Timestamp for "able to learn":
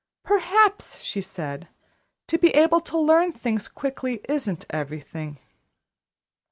2.55-3.31